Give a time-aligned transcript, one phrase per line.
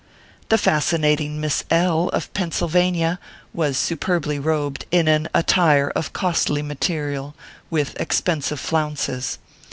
[0.49, 3.19] The fascinating Miss L, of Pennsylvania,
[3.53, 7.35] was superbly robed in an attire of costly material,
[7.69, 9.37] with expensive flounces.